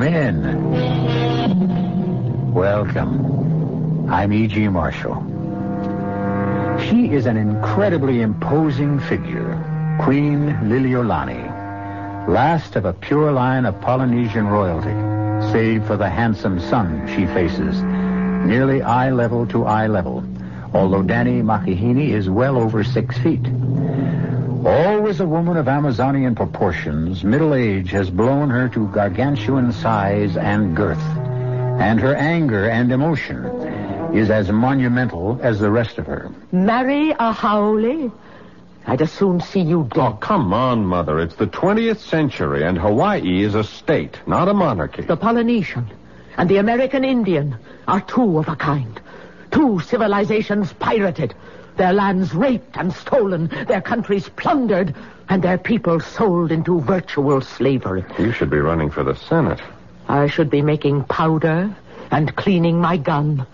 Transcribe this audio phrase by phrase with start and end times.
[0.00, 0.40] Come in.
[2.54, 4.08] Welcome.
[4.10, 4.68] I'm E.G.
[4.68, 5.16] Marshall.
[6.88, 11.44] She is an incredibly imposing figure, Queen Liliolani,
[12.26, 14.96] last of a pure line of Polynesian royalty,
[15.52, 20.24] save for the handsome son she faces, nearly eye level to eye level,
[20.72, 23.44] although Danny Makahini is well over six feet.
[24.64, 30.76] Always a woman of Amazonian proportions, middle age has blown her to gargantuan size and
[30.76, 31.02] girth.
[31.80, 33.46] And her anger and emotion
[34.14, 36.30] is as monumental as the rest of her.
[36.52, 38.12] Marry a Haole?
[38.86, 40.00] I'd as soon see you dead.
[40.00, 41.20] Oh, come on, Mother.
[41.20, 45.02] It's the 20th century, and Hawaii is a state, not a monarchy.
[45.02, 45.86] The Polynesian
[46.36, 47.56] and the American Indian
[47.88, 49.00] are two of a kind.
[49.50, 51.34] Two civilizations pirated,
[51.76, 54.94] their lands raped and stolen, their countries plundered,
[55.28, 58.04] and their people sold into virtual slavery.
[58.18, 59.60] You should be running for the Senate.
[60.08, 61.74] I should be making powder
[62.10, 63.46] and cleaning my gun.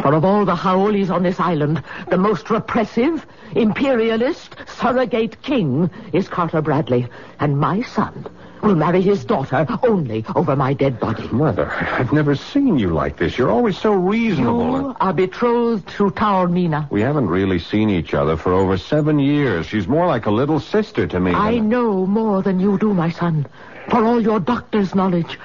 [0.00, 6.28] For of all the Haoles on this island, the most repressive, imperialist, surrogate king is
[6.28, 7.08] Carter Bradley.
[7.40, 8.26] And my son
[8.62, 11.28] will marry his daughter only over my dead body.
[11.28, 13.36] Mother, I've never seen you like this.
[13.36, 14.80] You're always so reasonable.
[14.80, 16.90] You are betrothed to Taormina.
[16.90, 19.66] We haven't really seen each other for over seven years.
[19.66, 21.32] She's more like a little sister to me.
[21.32, 23.46] I than- know more than you do, my son.
[23.88, 25.38] For all your doctor's knowledge,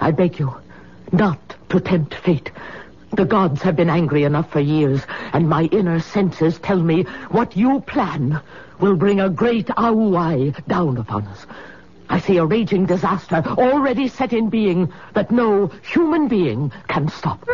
[0.00, 0.54] I beg you
[1.12, 2.50] not to tempt fate.
[3.12, 5.00] The gods have been angry enough for years,
[5.32, 8.40] and my inner senses tell me what you plan
[8.80, 11.46] will bring a great Auai down upon us.
[12.08, 17.46] I see a raging disaster already set in being that no human being can stop.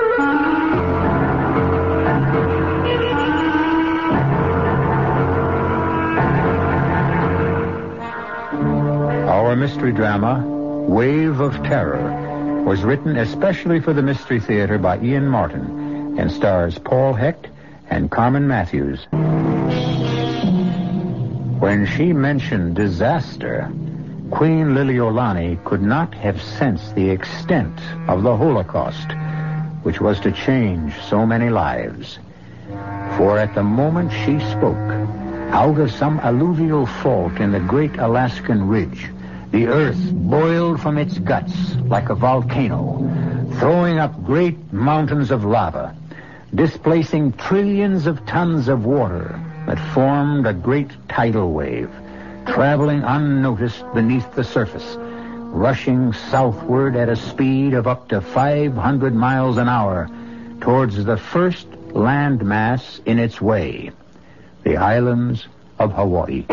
[9.28, 10.44] Our mystery drama,
[10.88, 16.78] Wave of Terror, was written especially for the Mystery Theater by Ian Martin and stars
[16.78, 17.48] Paul Hecht
[17.88, 19.06] and Carmen Matthews.
[21.60, 23.70] When she mentioned disaster,
[24.30, 29.10] Queen Liliolani could not have sensed the extent of the Holocaust,
[29.82, 32.18] which was to change so many lives.
[33.16, 34.76] For at the moment she spoke,
[35.50, 39.10] out of some alluvial fault in the great Alaskan ridge,
[39.50, 42.98] the earth boiled from its guts like a volcano,
[43.58, 45.94] throwing up great mountains of lava,
[46.54, 51.90] displacing trillions of tons of water that formed a great tidal wave,
[52.50, 59.56] traveling unnoticed beneath the surface, rushing southward at a speed of up to 500 miles
[59.56, 60.08] an hour
[60.60, 63.90] towards the first landmass in its way,
[64.64, 65.46] the islands
[65.78, 66.44] of Hawaii.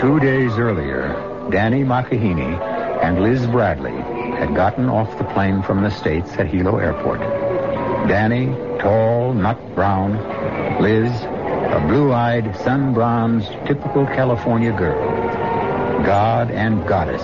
[0.00, 2.58] Two days earlier, Danny Makahini
[3.02, 3.96] and Liz Bradley
[4.38, 7.20] had gotten off the plane from the States at Hilo Airport.
[8.08, 8.46] Danny,
[8.80, 10.16] tall, nut brown.
[10.80, 11.10] Liz,
[11.72, 15.00] a blue-eyed, sun-bronzed, typical California girl.
[16.04, 17.22] God and goddess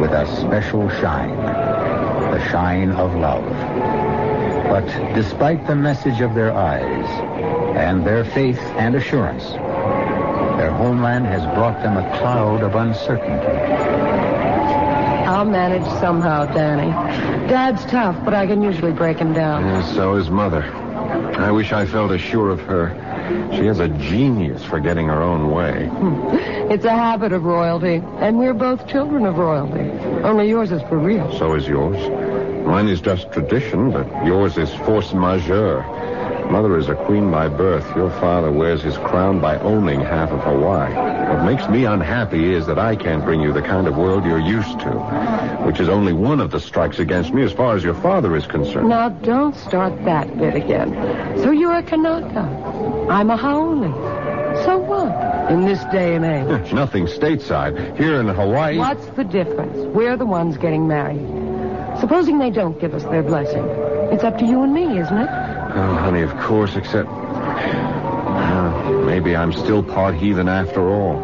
[0.00, 1.36] with a special shine.
[2.32, 3.44] The shine of love.
[4.68, 7.06] But despite the message of their eyes
[7.76, 9.44] and their faith and assurance,
[10.58, 13.46] their homeland has brought them a cloud of uncertainty.
[15.26, 16.90] I'll manage somehow, Danny.
[17.48, 19.64] Dad's tough, but I can usually break him down.
[19.64, 20.64] Yeah, so is Mother.
[21.38, 22.94] I wish I felt as sure of her.
[23.52, 25.86] She has a genius for getting her own way.
[25.86, 26.72] Hmm.
[26.72, 29.90] It's a habit of royalty, and we're both children of royalty.
[30.22, 31.36] Only yours is for real.
[31.38, 31.96] So is yours.
[32.66, 35.82] Mine is just tradition, but yours is force majeure.
[36.50, 37.94] Mother is a queen by birth.
[37.94, 40.94] Your father wears his crown by owning half of Hawaii.
[40.94, 44.40] What makes me unhappy is that I can't bring you the kind of world you're
[44.40, 44.90] used to,
[45.66, 48.46] which is only one of the strikes against me as far as your father is
[48.46, 48.88] concerned.
[48.88, 50.94] Now, don't start that bit again.
[51.42, 52.40] So you're a Kanaka.
[53.10, 53.82] I'm a Haole.
[54.64, 55.52] So what?
[55.52, 56.72] In this day and age.
[56.72, 57.98] Nothing stateside.
[57.98, 58.78] Here in Hawaii.
[58.78, 59.76] What's the difference?
[59.94, 61.20] We're the ones getting married.
[62.00, 63.64] Supposing they don't give us their blessing.
[64.10, 65.47] It's up to you and me, isn't it?
[65.70, 67.08] Oh, honey, of course, except.
[67.10, 71.20] Uh, maybe I'm still part heathen after all.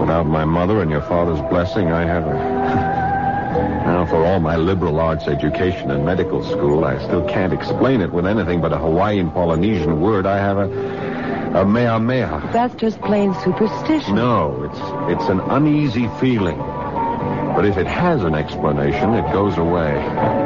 [0.00, 2.34] Without my mother and your father's blessing, I have a.
[3.86, 8.12] now, for all my liberal arts education and medical school, I still can't explain it
[8.12, 10.26] with anything but a Hawaiian Polynesian word.
[10.26, 11.60] I have a.
[11.60, 12.52] a mea mea.
[12.52, 14.14] That's just plain superstition.
[14.14, 16.58] No, it's it's an uneasy feeling.
[16.58, 19.94] But if it has an explanation, it goes away.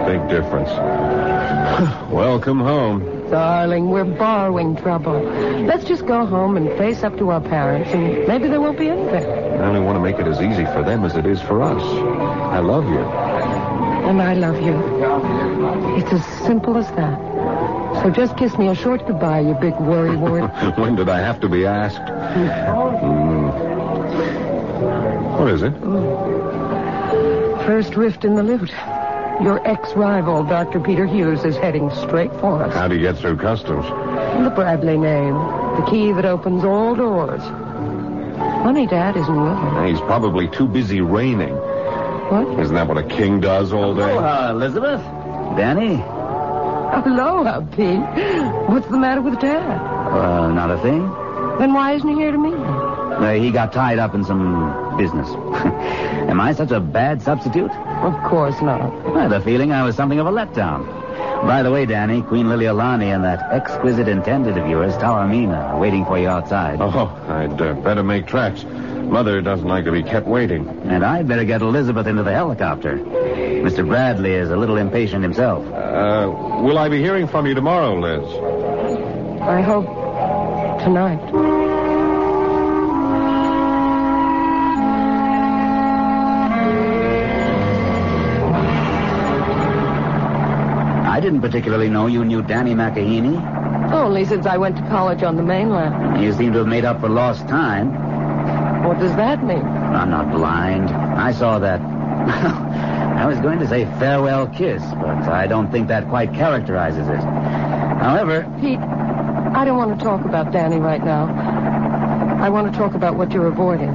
[0.06, 0.70] Big difference.
[2.10, 3.13] Welcome home.
[3.34, 5.20] Darling, we're borrowing trouble.
[5.66, 8.88] Let's just go home and face up to our parents, and maybe there won't be
[8.88, 9.24] anything.
[9.24, 11.82] I only want to make it as easy for them as it is for us.
[11.82, 13.00] I love you.
[13.00, 14.76] And I love you.
[15.96, 17.18] It's as simple as that.
[18.04, 20.52] So just kiss me a short goodbye, you big worry wart.
[20.78, 22.02] when did I have to be asked?
[22.02, 23.50] Mm.
[25.40, 25.72] What is it?
[27.66, 28.72] First rift in the lute.
[29.42, 30.80] Your ex-rival, Dr.
[30.80, 32.72] Peter Hughes, is heading straight for us.
[32.72, 33.84] How do you get through customs?
[33.84, 35.34] The Bradley name.
[35.34, 37.42] The key that opens all doors.
[38.62, 39.86] Funny Dad isn't with him.
[39.86, 41.54] He's probably too busy reigning.
[41.54, 42.58] What?
[42.60, 44.02] Isn't that what a king does all day?
[44.16, 45.00] uh, Elizabeth.
[45.56, 45.94] Danny.
[46.94, 48.00] Aloha, Pete.
[48.70, 49.80] What's the matter with Dad?
[49.80, 51.02] Uh, not a thing.
[51.58, 52.64] Then why isn't he here to meet me?
[52.64, 55.28] Uh, he got tied up in some business.
[56.30, 57.70] Am I such a bad substitute?
[57.70, 58.80] Of course not.
[59.16, 60.86] I had a feeling I was something of a letdown.
[61.46, 66.04] By the way, Danny, Queen Liliolani and that exquisite intended of yours, Taormina, are waiting
[66.04, 66.80] for you outside.
[66.80, 68.64] Oh, I'd uh, better make tracks.
[68.64, 70.66] Mother doesn't like to be kept waiting.
[70.84, 72.96] And I'd better get Elizabeth into the helicopter.
[72.96, 73.86] Mr.
[73.86, 75.66] Bradley is a little impatient himself.
[75.66, 76.30] Uh,
[76.62, 78.24] will I be hearing from you tomorrow, Liz?
[79.42, 79.86] I hope
[80.82, 81.63] tonight.
[91.44, 93.92] Particularly know you knew Danny Makahini.
[93.92, 96.24] Only since I went to college on the mainland.
[96.24, 97.92] You seem to have made up for lost time.
[98.82, 99.60] What does that mean?
[99.60, 100.88] I'm not blind.
[100.88, 101.82] I saw that.
[103.20, 107.20] I was going to say farewell kiss, but I don't think that quite characterizes it.
[107.20, 111.26] However, Pete, I don't want to talk about Danny right now.
[112.40, 113.92] I want to talk about what you're avoiding.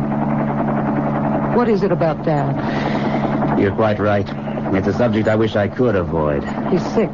[1.56, 3.60] What is it about Dad?
[3.60, 4.28] you're quite right.
[4.75, 6.44] It's a subject I wish I could avoid.
[6.72, 7.10] He's sick.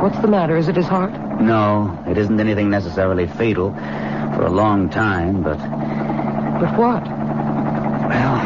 [0.00, 0.56] What's the matter?
[0.56, 1.12] Is it his heart?
[1.40, 7.02] No, it isn't anything necessarily fatal for a long time, but, But what?
[7.02, 8.36] well,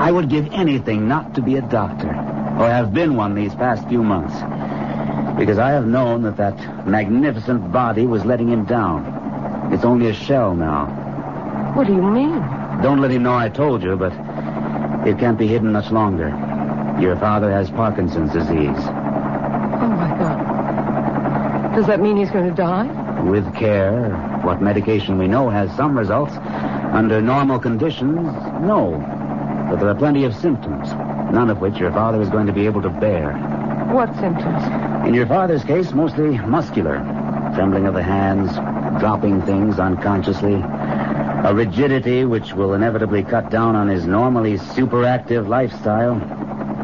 [0.00, 3.86] I would give anything not to be a doctor, or have been one these past
[3.88, 4.34] few months.
[5.38, 9.70] Because I have known that that magnificent body was letting him down.
[9.72, 10.86] It's only a shell now.
[11.76, 12.40] What do you mean?
[12.82, 14.12] Don't let him know I told you, but
[15.06, 16.28] it can't be hidden much longer.
[17.00, 18.78] Your father has Parkinson's disease.
[21.78, 22.88] Does that mean he's going to die?
[23.22, 26.32] With care, what medication we know has some results.
[26.92, 28.98] Under normal conditions, no.
[29.70, 30.88] But there are plenty of symptoms,
[31.32, 33.34] none of which your father is going to be able to bear.
[33.92, 34.60] What symptoms?
[35.06, 36.98] In your father's case, mostly muscular.
[37.54, 38.56] Trembling of the hands,
[38.98, 40.54] dropping things unconsciously.
[41.44, 46.16] A rigidity which will inevitably cut down on his normally superactive lifestyle.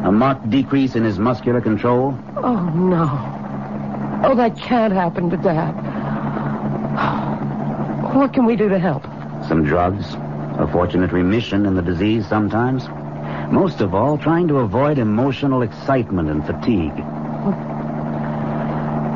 [0.06, 2.16] A marked decrease in his muscular control.
[2.36, 3.33] Oh, no.
[4.26, 5.72] Oh, that can't happen to Dad.
[8.14, 9.02] What can we do to help?
[9.48, 10.14] Some drugs,
[10.58, 12.88] a fortunate remission in the disease sometimes.
[13.52, 16.96] Most of all, trying to avoid emotional excitement and fatigue.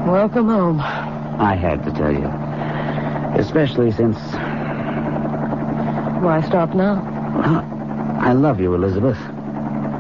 [0.06, 0.80] Welcome home.
[0.80, 2.26] I had to tell you.
[3.40, 4.18] Especially since
[6.22, 7.00] Why stop now?
[8.20, 9.18] I love you, Elizabeth.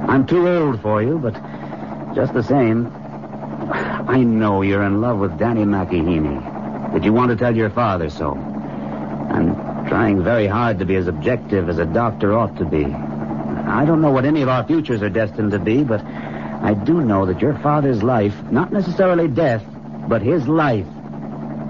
[0.08, 1.34] I'm too old for you, but
[2.14, 2.92] just the same,
[4.08, 6.94] I know you're in love with Danny Makahini.
[6.94, 8.32] That you want to tell your father so.
[8.32, 12.86] I'm trying very hard to be as objective as a doctor ought to be.
[12.86, 17.02] I don't know what any of our futures are destined to be, but I do
[17.02, 19.62] know that your father's life, not necessarily death,
[20.08, 20.86] but his life,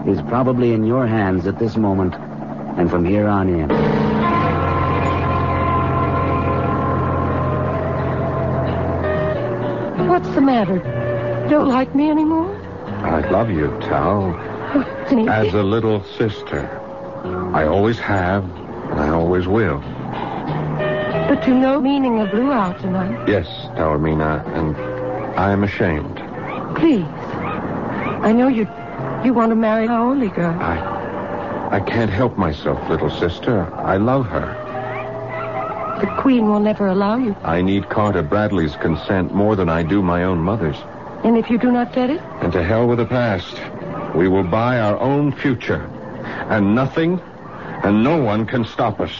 [0.07, 2.15] is probably in your hands at this moment
[2.79, 3.69] and from here on in.
[10.09, 10.98] What's the matter?
[11.49, 12.55] Don't like me anymore?
[13.05, 14.23] I love you, Tal,
[14.75, 16.69] oh, Honey, as a little sister.
[17.55, 19.81] I always have, and I always will.
[19.81, 23.29] but to no meaning of Blue out tonight.
[23.29, 24.77] Yes, Taormina, and
[25.39, 26.17] I am ashamed.
[26.77, 27.07] Please.
[28.23, 28.69] I know you
[29.25, 30.59] you want to marry a haole girl.
[30.61, 30.99] I
[31.71, 33.73] I can't help myself, little sister.
[33.75, 34.55] I love her.
[36.01, 37.35] The Queen will never allow you.
[37.43, 40.77] I need Carter Bradley's consent more than I do my own mother's.
[41.25, 42.21] And if you do not get it?
[42.43, 43.61] And to hell with the past.
[44.15, 45.85] We will buy our own future.
[46.49, 47.21] And nothing
[47.83, 49.13] and no one can stop us.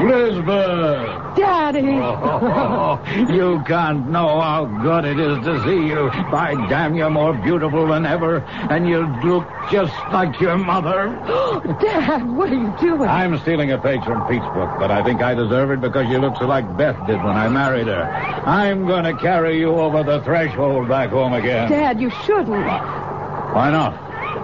[0.00, 1.15] Lisbeth!
[1.36, 1.86] Daddy!
[2.76, 3.00] Oh,
[3.30, 6.10] you can't know how good it is to see you.
[6.30, 8.38] By damn, you're more beautiful than ever,
[8.70, 11.08] and you look just like your mother.
[11.80, 13.08] Dad, what are you doing?
[13.08, 16.18] I'm stealing a page from Pete's book, but I think I deserve it because you
[16.18, 18.02] look so like Beth did when I married her.
[18.04, 21.70] I'm going to carry you over the threshold back home again.
[21.70, 22.48] Dad, you shouldn't.
[22.48, 24.02] Why not?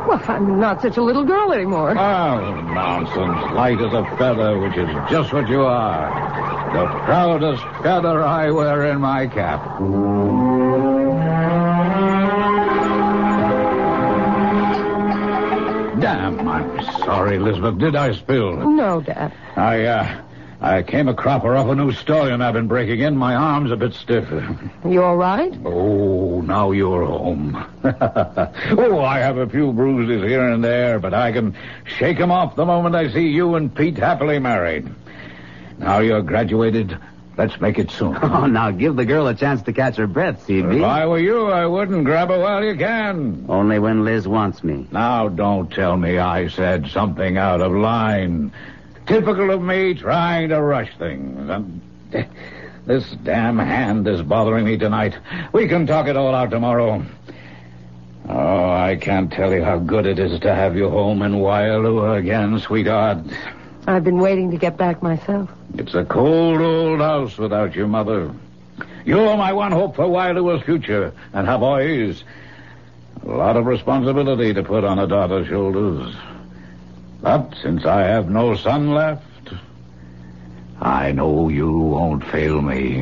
[0.08, 1.90] Well, I'm not such a little girl anymore.
[1.90, 3.54] Oh, nonsense.
[3.54, 6.51] Light as a feather, which is just what you are.
[6.72, 9.60] The proudest feather I wear in my cap.
[16.00, 17.78] Damn, I'm sorry, Elizabeth.
[17.78, 18.56] Did I spill?
[18.70, 19.32] No, Dad.
[19.56, 20.22] I, uh,
[20.60, 23.16] I came a cropper off a new stallion I've been breaking in.
[23.16, 24.28] My arm's a bit stiff.
[24.88, 25.52] You all right?
[25.64, 27.54] Oh, now you're home.
[27.84, 32.56] oh, I have a few bruises here and there, but I can shake 'em off
[32.56, 34.88] the moment I see you and Pete happily married.
[35.82, 36.96] Now you're graduated.
[37.36, 38.16] Let's make it soon.
[38.22, 41.46] Oh, now give the girl a chance to catch her breath, If I were you,
[41.46, 43.46] I wouldn't grab her while you can.
[43.48, 44.86] Only when Liz wants me.
[44.92, 48.52] Now, don't tell me I said something out of line.
[49.06, 51.50] Typical of me trying to rush things.
[51.50, 51.80] Um,
[52.86, 55.16] this damn hand is bothering me tonight.
[55.52, 57.04] We can talk it all out tomorrow.
[58.28, 62.18] Oh, I can't tell you how good it is to have you home in Waialua
[62.18, 63.18] again, sweetheart.
[63.88, 65.50] I've been waiting to get back myself.
[65.78, 68.32] It's a cold old house without your mother.
[69.04, 71.12] You're my one hope for Waialua's future.
[71.32, 72.24] And her boys,
[73.24, 76.14] a lot of responsibility to put on a daughter's shoulders.
[77.22, 79.22] But since I have no son left,
[80.80, 83.00] I know you won't fail me.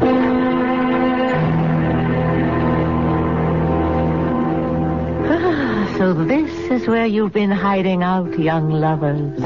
[5.33, 9.41] Ah, so this is where you've been hiding out, young lovers.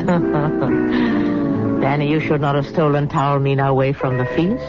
[1.84, 4.64] Danny, you should not have stolen Taormina away from the feast.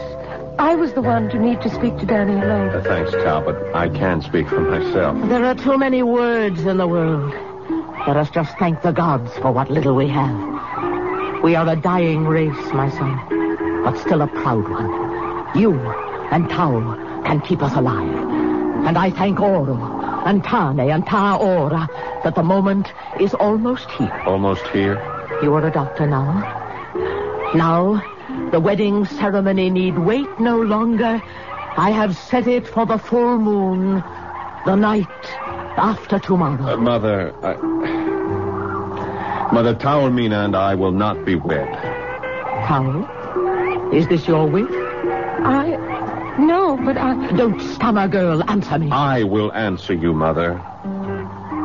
[0.58, 2.68] I was the one to need to speak to Danny alone.
[2.68, 3.56] Uh, thanks, Talbot.
[3.74, 5.26] I can speak for myself.
[5.30, 7.32] There are too many words in the world.
[8.06, 11.42] Let us just thank the gods for what little we have.
[11.42, 15.58] We are a dying race, my son, but still a proud one.
[15.58, 15.72] You
[16.30, 18.14] and Tao can keep us alive.
[18.86, 19.74] And I thank Oro
[20.26, 21.88] and Tane and Taora
[22.24, 24.22] that the moment is almost here.
[24.26, 24.96] Almost here?
[25.42, 26.55] You are a doctor now.
[27.54, 28.02] Now,
[28.50, 31.22] the wedding ceremony need wait no longer.
[31.76, 34.02] I have set it for the full moon,
[34.64, 35.06] the night
[35.76, 36.74] after tomorrow.
[36.74, 37.54] Uh, Mother, I...
[39.52, 41.72] Mother Taormina and I will not be wed.
[42.66, 44.70] Tao, is this your wish?
[44.70, 45.76] I.
[46.38, 47.30] No, but I.
[47.36, 48.42] Don't stammer, girl.
[48.50, 48.90] Answer me.
[48.90, 50.60] I will answer you, Mother.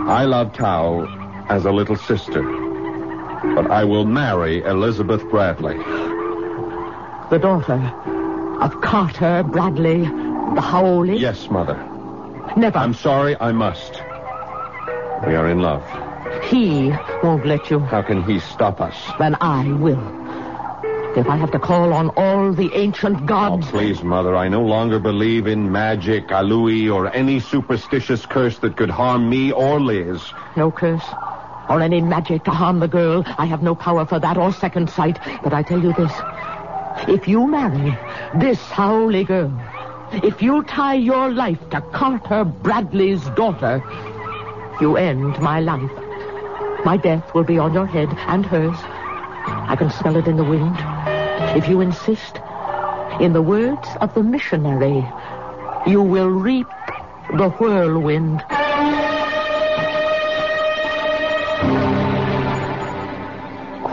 [0.08, 1.06] I love Tao
[1.50, 2.61] as a little sister.
[3.44, 5.78] But I will marry Elizabeth Bradley.
[7.30, 7.80] The daughter
[8.62, 11.10] of Carter Bradley, the Haole?
[11.10, 11.76] Yes, Mother.
[12.56, 12.78] Never.
[12.78, 13.94] I'm sorry, I must.
[15.26, 15.84] We are in love.
[16.44, 16.92] He
[17.24, 17.80] won't let you.
[17.80, 18.96] How can he stop us?
[19.18, 20.20] Then I will.
[21.18, 23.68] If I have to call on all the ancient gods.
[23.68, 28.78] Oh, please, Mother, I no longer believe in magic, alui, or any superstitious curse that
[28.78, 30.22] could harm me or Liz.
[30.56, 31.04] No curse.
[31.70, 33.24] Or any magic to harm the girl.
[33.38, 35.20] I have no power for that or second sight.
[35.44, 36.12] But I tell you this.
[37.08, 37.98] If you marry
[38.40, 39.52] this Haole girl,
[40.12, 43.82] if you tie your life to Carter Bradley's daughter,
[44.82, 45.92] you end my life.
[46.84, 48.76] My death will be on your head and hers.
[49.70, 50.76] I can smell it in the wind.
[51.58, 52.40] If you insist,
[53.20, 55.06] in the words of the missionary,
[55.86, 56.68] you will reap
[57.38, 58.44] the whirlwind.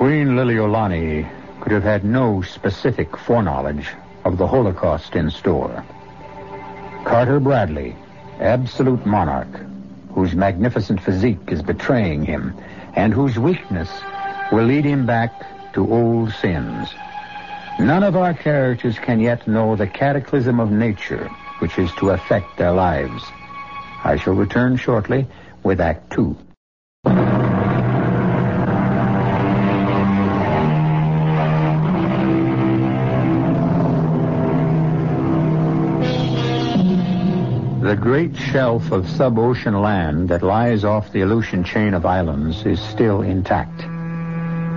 [0.09, 1.29] Queen Liliolani
[1.61, 3.91] could have had no specific foreknowledge
[4.25, 5.85] of the Holocaust in store.
[7.05, 7.95] Carter Bradley,
[8.41, 9.61] absolute monarch,
[10.15, 12.55] whose magnificent physique is betraying him,
[12.95, 13.91] and whose weakness
[14.51, 15.31] will lead him back
[15.75, 16.89] to old sins.
[17.79, 22.57] None of our characters can yet know the cataclysm of nature which is to affect
[22.57, 23.23] their lives.
[24.05, 25.27] I shall return shortly
[25.63, 26.35] with Act Two.
[37.99, 43.23] Great shelf of sub-ocean land that lies off the Aleutian chain of islands is still
[43.23, 43.83] intact.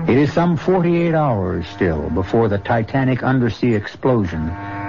[0.10, 4.48] It is some 48 hours still before the titanic undersea explosion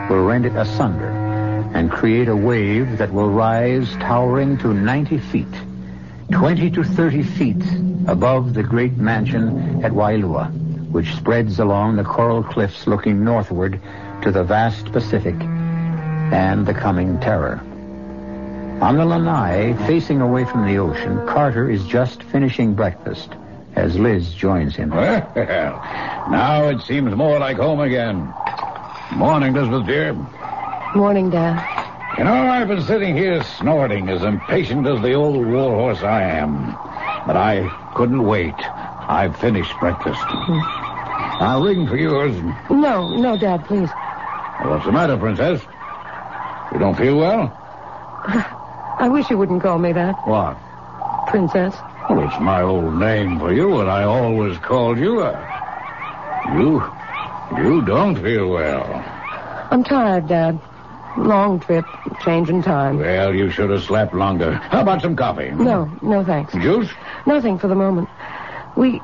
[0.09, 1.11] will rend it asunder
[1.75, 5.55] and create a wave that will rise towering to 90 feet,
[6.33, 7.65] 20 to 30 feet
[8.09, 10.51] above the great mansion at Wailua,
[10.91, 13.79] which spreads along the coral cliffs looking northward
[14.23, 15.37] to the vast Pacific
[16.33, 17.62] and the coming terror.
[18.83, 23.29] On the lanai, facing away from the ocean, Carter is just finishing breakfast
[23.77, 24.91] as Liz joins him.
[24.91, 25.31] Well,
[26.29, 28.35] now it seems more like home again.
[29.12, 30.15] Morning, Elizabeth dear.
[30.97, 31.65] Morning, Dad.
[32.19, 36.23] You know, I've been sitting here snorting as impatient as the old war horse I
[36.23, 36.73] am.
[37.25, 38.57] But I couldn't wait.
[38.59, 40.21] I've finished breakfast.
[40.21, 41.41] Hmm.
[41.41, 42.35] I'll ring for yours.
[42.69, 43.91] No, no, Dad, please.
[44.65, 45.62] What's the matter, Princess?
[46.73, 48.59] You don't feel well?
[49.02, 50.56] I wish you wouldn't call me that, What?
[51.26, 51.75] Princess.
[52.09, 55.23] Well, it's my old name for you, and I always called you.
[55.23, 56.80] Uh, you,
[57.61, 58.85] you don't feel well.
[59.73, 60.61] I'm tired, Dad.
[61.16, 61.85] Long trip,
[62.25, 62.99] change in time.
[63.00, 64.52] Well, you should have slept longer.
[64.52, 65.50] How about some coffee?
[65.50, 66.52] No, no thanks.
[66.52, 66.88] Juice?
[67.26, 68.09] Nothing for the moment.
[68.76, 69.00] We.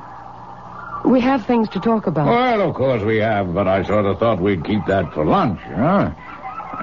[1.05, 2.27] We have things to talk about.
[2.27, 5.59] Well, of course we have, but I sort of thought we'd keep that for lunch,
[5.61, 6.11] huh?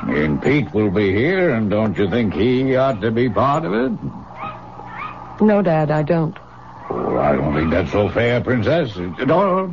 [0.07, 3.65] I mean, Pete will be here, and don't you think he ought to be part
[3.65, 5.43] of it?
[5.43, 6.39] No, Dad, I don't.
[6.89, 8.97] Oh, I don't think that's so fair, Princess.
[8.97, 9.69] No,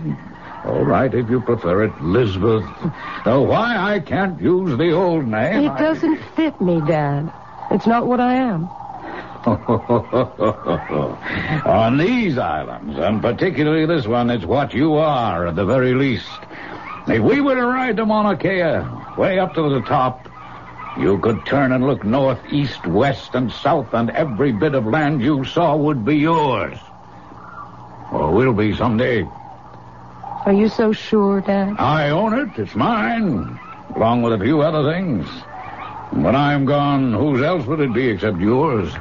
[0.66, 2.66] all right, if you prefer it, Elizabeth.
[3.26, 5.66] Though why I can't use the old name.
[5.66, 7.32] It doesn't fit me, Dad.
[7.70, 8.68] It's not what I am.
[11.66, 16.30] On these islands, and particularly this one, it's what you are at the very least.
[17.08, 18.80] If we were to ride to Mauna Kea,
[19.18, 20.28] way up to the top,
[20.98, 25.22] you could turn and look north, east, west, and south, and every bit of land
[25.22, 26.78] you saw would be yours.
[28.12, 29.24] Or will be someday.
[30.46, 31.76] Are you so sure, Dad?
[31.80, 32.60] I own it.
[32.60, 33.60] It's mine,
[33.96, 35.26] along with a few other things.
[36.12, 38.94] When I'm gone, whose else would it be except yours?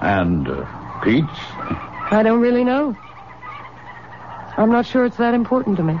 [0.00, 1.28] And uh, Pete's?
[2.12, 2.96] I don't really know.
[4.56, 5.94] I'm not sure it's that important to me.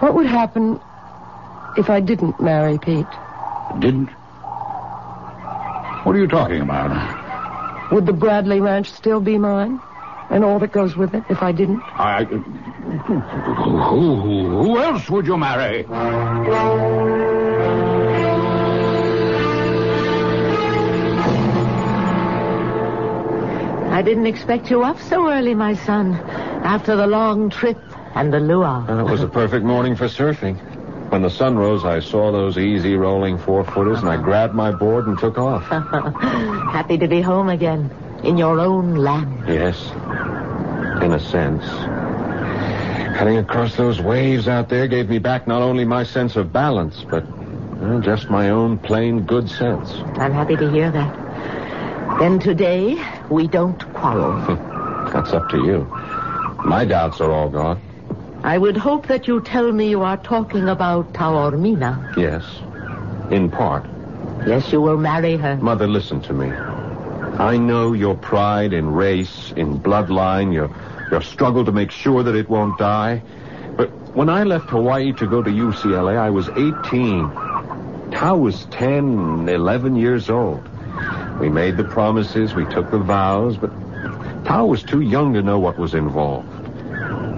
[0.00, 0.80] What would happen
[1.76, 3.06] if I didn't marry Pete?
[3.78, 4.08] Didn't?
[6.04, 7.92] What are you talking about?
[7.92, 9.80] Would the Bradley Ranch still be mine?
[10.30, 11.82] And all that goes with it if I didn't?
[11.94, 12.24] I.
[12.24, 15.84] Who, who, who else would you marry?
[23.94, 26.14] I didn't expect you up so early, my son,
[26.64, 27.78] after the long trip
[28.14, 28.86] and the luau.
[28.88, 30.58] And it was a perfect morning for surfing.
[31.14, 34.24] When the sun rose, I saw those easy rolling four footers, and I uh-huh.
[34.24, 35.62] grabbed my board and took off.
[36.72, 37.88] Happy to be home again,
[38.24, 39.44] in your own land.
[39.46, 39.80] Yes,
[41.04, 41.62] in a sense.
[43.16, 47.04] Cutting across those waves out there gave me back not only my sense of balance,
[47.08, 47.24] but
[47.78, 49.92] well, just my own plain good sense.
[50.18, 52.18] I'm happy to hear that.
[52.18, 53.00] Then today,
[53.30, 54.34] we don't quarrel.
[55.12, 55.84] That's up to you.
[56.64, 57.80] My doubts are all gone.
[58.44, 62.14] I would hope that you tell me you are talking about Taormina.
[62.14, 62.44] Yes,
[63.32, 63.86] in part.
[64.46, 65.56] Yes, you will marry her.
[65.56, 66.48] Mother, listen to me.
[67.38, 70.68] I know your pride in race, in bloodline, your,
[71.10, 73.22] your struggle to make sure that it won't die.
[73.78, 78.10] But when I left Hawaii to go to UCLA, I was 18.
[78.10, 80.62] Tao was 10, 11 years old.
[81.40, 83.72] We made the promises, we took the vows, but
[84.44, 86.53] Tao was too young to know what was involved.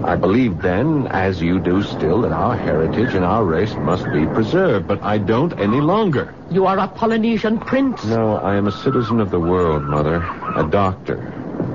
[0.03, 4.25] I believed then, as you do still, that our heritage and our race must be
[4.27, 6.33] preserved, but I don't any longer.
[6.51, 8.05] You are a Polynesian prince.
[8.05, 10.17] No, I am a citizen of the world, Mother.
[10.55, 11.17] A doctor.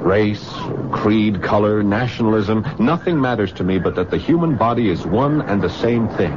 [0.02, 0.48] Race,
[0.92, 5.60] creed, color, nationalism, nothing matters to me but that the human body is one and
[5.60, 6.34] the same thing.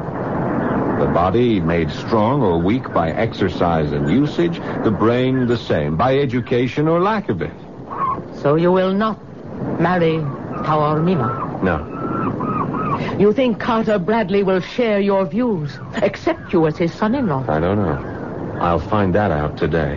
[0.98, 6.18] The body made strong or weak by exercise and usage, the brain the same, by
[6.18, 7.52] education or lack of it.
[8.42, 9.18] So you will not
[9.80, 10.18] marry
[10.64, 11.45] Taormina.
[11.62, 13.16] No.
[13.18, 17.44] You think Carter Bradley will share your views, accept you as his son-in-law.
[17.48, 18.58] I don't know.
[18.60, 19.96] I'll find that out today.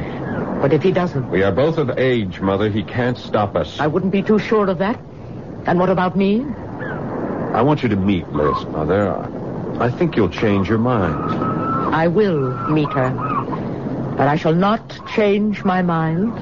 [0.61, 2.69] But if he doesn't, We are both of age, Mother.
[2.69, 3.79] He can't stop us.
[3.79, 4.99] I wouldn't be too sure of that.
[5.65, 6.45] And what about me?
[7.53, 9.11] I want you to meet Liz, Mother.
[9.79, 11.15] I think you'll change your mind.
[11.95, 13.11] I will meet her.
[14.17, 14.81] But I shall not
[15.15, 16.37] change my mind.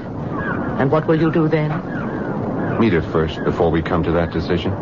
[0.80, 1.70] And what will you do then?
[2.80, 4.72] Meet her first before we come to that decision.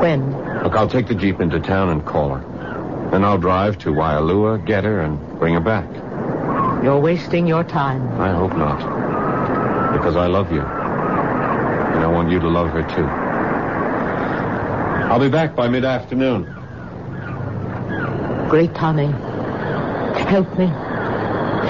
[0.00, 0.32] When?
[0.62, 3.10] Look, I'll take the Jeep into town and call her.
[3.10, 5.86] Then I'll drive to Waialua, get her, and bring her back.
[6.82, 8.08] You're wasting your time.
[8.18, 8.78] I hope not.
[9.92, 10.62] Because I love you.
[10.62, 13.06] And I want you to love her, too.
[15.10, 16.44] I'll be back by mid-afternoon.
[18.48, 19.12] Great Tane,
[20.26, 20.66] help me.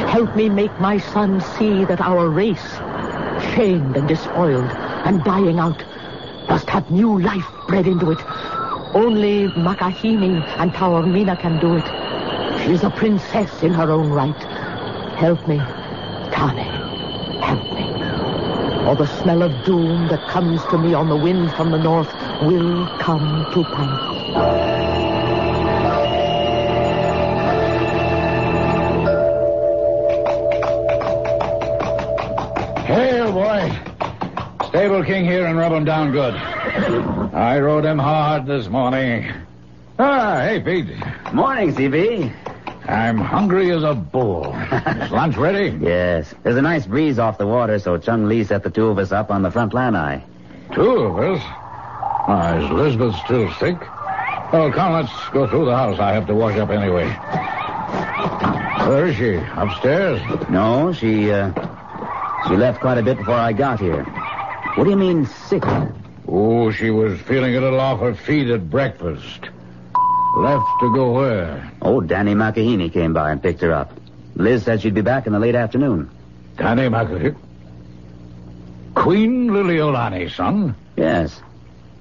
[0.09, 2.71] Help me make my son see that our race,
[3.55, 4.71] shamed and despoiled
[5.05, 5.83] and dying out,
[6.51, 8.19] must have new life bred into it.
[8.93, 11.87] Only Makahini and Taormina can do it.
[12.65, 14.43] She's a princess in her own right.
[15.15, 15.59] Help me,
[16.35, 16.67] Tane.
[17.41, 17.87] Help me.
[18.89, 22.13] Or the smell of doom that comes to me on the wind from the north
[22.43, 24.80] will come to pass.
[34.81, 36.33] Stable King here and rub him down good.
[36.35, 39.31] I rode him hard this morning.
[39.99, 40.97] Ah, hey, Pete.
[41.35, 42.35] Morning, CB.
[42.89, 44.57] I'm hungry as a bull.
[44.73, 45.77] Is lunch ready?
[45.85, 46.35] Yes.
[46.43, 49.13] There's a nice breeze off the water, so Chung Lee set the two of us
[49.13, 50.25] up on the front lanai.
[50.73, 51.43] Two of us?
[51.45, 53.77] Ah, is Elizabeth still sick?
[54.51, 55.99] Oh, come, let's go through the house.
[55.99, 57.05] I have to wash up anyway.
[58.89, 59.35] Where is she?
[59.61, 60.23] Upstairs?
[60.49, 61.53] No, she, uh,
[62.49, 64.07] she left quite a bit before I got here.
[64.77, 65.63] What do you mean, sick?
[66.29, 69.49] Oh, she was feeling a little off her feet at breakfast.
[70.37, 71.71] Left to go where?
[71.83, 73.93] Oh, Danny Makahini came by and picked her up.
[74.37, 76.09] Liz said she'd be back in the late afternoon.
[76.57, 77.37] Danny McAhee.
[78.95, 80.75] Queen Liliolani, son?
[80.97, 81.41] Yes,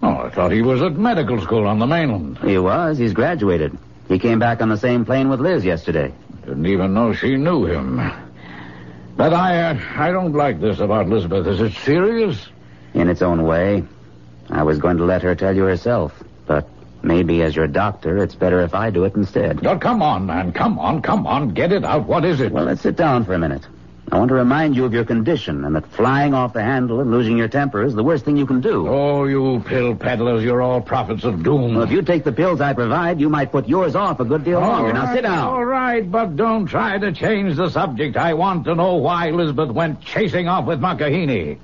[0.02, 2.38] Oh, I thought he was at medical school on the mainland.
[2.40, 2.98] he was.
[2.98, 3.78] He's graduated.
[4.08, 6.14] He came back on the same plane with Liz yesterday.
[6.46, 7.98] Didn't even know she knew him.
[9.18, 11.46] But I, uh, I don't like this about Elizabeth.
[11.48, 12.48] Is it serious?
[12.94, 13.84] In its own way.
[14.50, 16.68] I was going to let her tell you herself, but
[17.04, 19.66] maybe as your doctor, it's better if I do it instead.
[19.66, 20.52] Oh, come on, man.
[20.52, 21.50] Come on, come on.
[21.54, 22.08] Get it out.
[22.08, 22.52] What is it?
[22.52, 23.68] Well, let's sit down for a minute.
[24.12, 27.12] I want to remind you of your condition and that flying off the handle and
[27.12, 28.88] losing your temper is the worst thing you can do.
[28.88, 31.76] Oh, you pill peddlers, you're all prophets of doom.
[31.76, 34.44] Well, if you take the pills I provide, you might put yours off a good
[34.44, 34.94] deal All longer.
[34.94, 35.48] Now sit down.
[35.48, 38.18] All right, but don't try to change the subject.
[38.18, 41.60] I want to know why Elizabeth went chasing off with Makahini.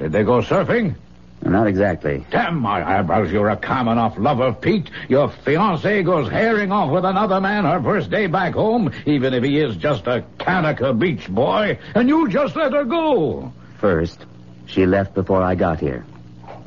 [0.00, 0.94] Did they go surfing?
[1.42, 2.24] Not exactly.
[2.30, 4.90] Damn my eyebrows, you're a common enough lover, Pete.
[5.08, 9.44] Your fiancée goes herring off with another man her first day back home, even if
[9.44, 13.52] he is just a Kanaka beach boy, and you just let her go.
[13.78, 14.24] First,
[14.66, 16.04] she left before I got here.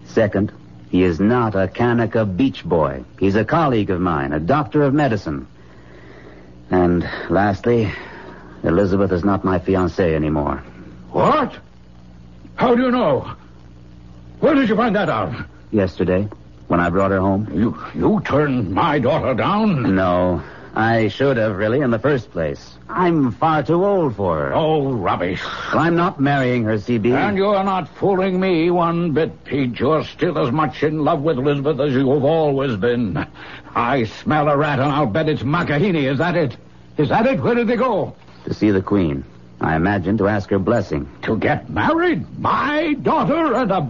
[0.06, 0.52] Second,
[0.89, 3.04] he is not a Kanaka beach boy.
[3.19, 5.48] He's a colleague of mine, a doctor of medicine.
[6.69, 7.91] And lastly,
[8.63, 10.58] Elizabeth is not my fiancée anymore.
[11.12, 11.58] What?
[12.56, 13.32] How do you know?
[14.39, 15.34] Where did you find that out?
[15.72, 16.28] Yesterday,
[16.68, 17.50] when I brought her home?
[17.54, 19.96] You you turned my daughter down?
[19.96, 20.42] No.
[20.76, 22.78] I should have, really, in the first place.
[22.89, 24.56] I'm far too old for her.
[24.56, 25.39] Oh, rubbish.
[25.72, 27.12] Well, I'm not marrying her, CB.
[27.13, 29.80] And you're not fooling me one bit, Pete.
[29.80, 33.24] You're still as much in love with Elizabeth as you've always been.
[33.76, 36.12] I smell a rat, and I'll bet it's Makahini.
[36.12, 36.58] Is that it?
[36.98, 37.39] Is that it?
[37.39, 38.16] Where did they go?
[38.46, 39.24] To see the Queen.
[39.63, 41.10] I imagine to ask her blessing.
[41.23, 42.38] To get married?
[42.38, 43.89] My daughter and a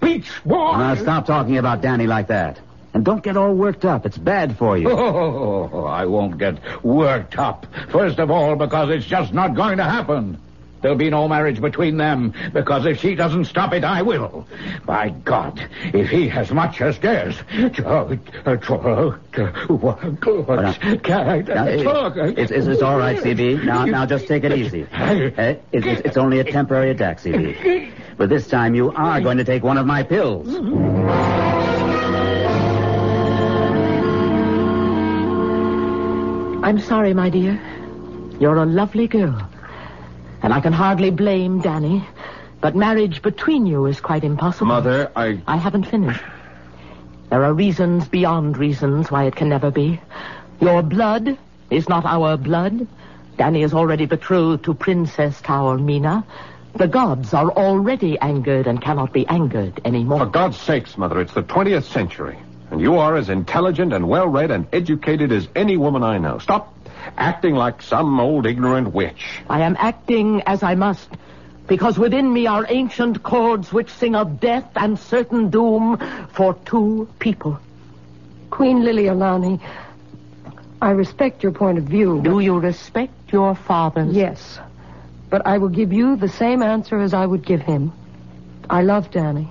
[0.00, 0.78] beach boy?
[0.78, 2.58] Now, stop talking about Danny like that.
[2.94, 4.06] And don't get all worked up.
[4.06, 4.88] It's bad for you.
[4.90, 7.66] Oh, I won't get worked up.
[7.90, 10.38] First of all, because it's just not going to happen.
[10.84, 14.46] There'll be no marriage between them, because if she doesn't stop it, I will.
[14.84, 17.40] By God, if he has much as dares.
[21.54, 21.64] Now,
[22.36, 23.64] it's, it's, it's all right, CB.
[23.64, 24.86] Now, now just take it easy.
[24.94, 27.90] Uh, it's, it's, it's only a temporary attack, CB.
[28.18, 30.54] But this time you are going to take one of my pills.
[36.62, 37.58] I'm sorry, my dear.
[38.38, 39.48] You're a lovely girl.
[40.44, 42.06] And I can hardly blame Danny.
[42.60, 44.66] But marriage between you is quite impossible.
[44.66, 45.40] Mother, I.
[45.46, 46.20] I haven't finished.
[47.30, 49.98] There are reasons beyond reasons why it can never be.
[50.60, 51.38] Your blood
[51.70, 52.86] is not our blood.
[53.38, 56.24] Danny is already betrothed to Princess Taormina.
[56.74, 60.26] The gods are already angered and cannot be angered For.
[60.26, 62.38] God's sakes, Mother, it's the 20th century.
[62.70, 66.36] And you are as intelligent and well read and educated as any woman I know.
[66.38, 66.74] Stop
[67.16, 69.40] acting like some old ignorant witch.
[69.48, 71.08] I am acting as I must,
[71.66, 75.98] because within me are ancient chords which sing of death and certain doom
[76.32, 77.58] for two people.
[78.50, 79.60] Queen Liliolani,
[80.80, 82.20] I respect your point of view.
[82.22, 84.14] Do you respect your father's?
[84.14, 84.58] Yes.
[85.30, 87.92] But I will give you the same answer as I would give him.
[88.68, 89.48] I love Danny.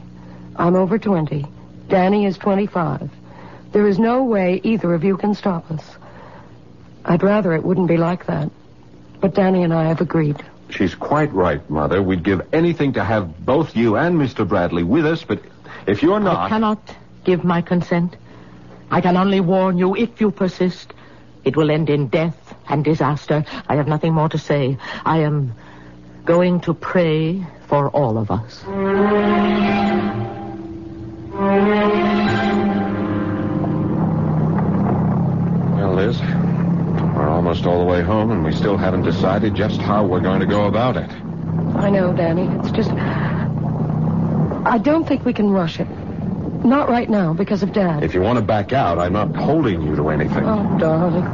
[0.56, 1.45] I'm over 20.
[1.88, 3.10] Danny is 25.
[3.71, 5.84] There is no way either of you can stop us.
[7.05, 8.49] I'd rather it wouldn't be like that.
[9.19, 10.43] But Danny and I have agreed.
[10.69, 12.01] She's quite right, Mother.
[12.01, 14.47] We'd give anything to have both you and Mr.
[14.47, 15.39] Bradley with us, but
[15.85, 16.37] if you're not...
[16.37, 18.15] I cannot give my consent.
[18.89, 20.93] I can only warn you, if you persist,
[21.43, 23.45] it will end in death and disaster.
[23.67, 24.77] I have nothing more to say.
[25.05, 25.53] I am
[26.25, 28.63] going to pray for all of us.
[35.75, 36.19] Well, Liz,
[37.15, 40.39] we're almost all the way home, and we still haven't decided just how we're going
[40.39, 41.12] to go about it.
[41.75, 42.47] I know, Danny.
[42.60, 42.89] It's just.
[42.89, 45.89] I don't think we can rush it.
[46.63, 48.01] Not right now, because of Dad.
[48.01, 50.45] If you want to back out, I'm not holding you to anything.
[50.45, 51.25] Oh, darling.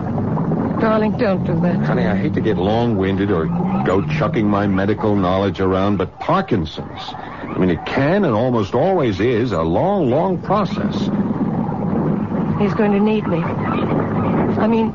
[0.79, 1.75] Darling, don't do that.
[1.85, 3.45] Honey, I hate to get long-winded or
[3.85, 7.01] go chucking my medical knowledge around, but Parkinson's.
[7.13, 10.95] I mean, it can and almost always is a long, long process.
[12.59, 13.43] He's going to need me.
[13.43, 14.91] I mean,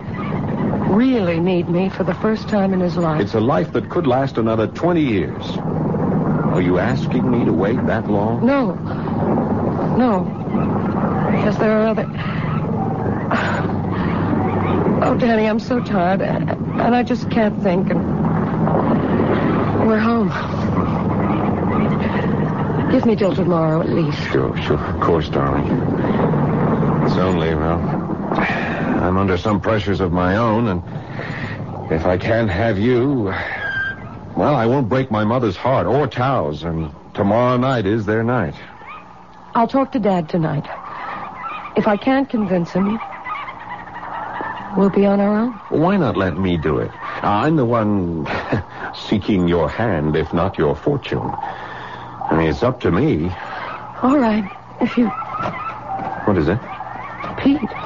[0.88, 3.20] really need me for the first time in his life.
[3.20, 5.57] It's a life that could last another 20 years.
[6.55, 8.47] Are you asking me to wait that long?
[8.47, 8.75] No.
[9.97, 10.25] No.
[11.33, 12.07] Because there are other.
[15.03, 16.23] Oh, Danny, I'm so tired.
[16.23, 17.90] And I just can't think.
[17.90, 17.99] And
[19.88, 20.31] we're home.
[22.92, 24.18] Give me till tomorrow at least.
[24.31, 24.79] Sure, sure.
[24.79, 25.66] Of course, darling.
[27.05, 28.03] It's only, well,
[29.24, 30.82] under some pressures of my own, and
[31.90, 33.32] if I can't have you,
[34.37, 38.54] well, I won't break my mother's heart or Tao's, and tomorrow night is their night.
[39.54, 40.66] I'll talk to Dad tonight.
[41.74, 43.00] If I can't convince him,
[44.76, 45.52] we'll be on our own.
[45.70, 46.90] Why not let me do it?
[47.22, 48.28] I'm the one
[49.08, 51.30] seeking your hand, if not your fortune.
[52.28, 53.30] I mean, it's up to me.
[54.02, 54.44] All right.
[54.82, 55.06] If you.
[56.26, 56.58] What is it?
[57.38, 57.84] Pete.